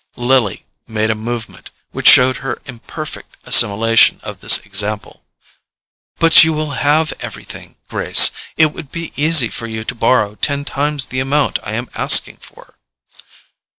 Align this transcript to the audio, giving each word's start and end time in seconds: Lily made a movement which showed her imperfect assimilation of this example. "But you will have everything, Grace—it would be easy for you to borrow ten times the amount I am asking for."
Lily 0.17 0.65
made 0.87 1.11
a 1.11 1.13
movement 1.13 1.69
which 1.91 2.07
showed 2.07 2.37
her 2.37 2.59
imperfect 2.65 3.37
assimilation 3.43 4.19
of 4.23 4.39
this 4.39 4.57
example. 4.57 5.23
"But 6.17 6.43
you 6.43 6.53
will 6.53 6.71
have 6.71 7.13
everything, 7.19 7.75
Grace—it 7.87 8.65
would 8.73 8.91
be 8.91 9.13
easy 9.15 9.49
for 9.49 9.67
you 9.67 9.83
to 9.83 9.93
borrow 9.93 10.33
ten 10.33 10.65
times 10.65 11.05
the 11.05 11.19
amount 11.19 11.59
I 11.61 11.73
am 11.73 11.87
asking 11.93 12.37
for." 12.37 12.79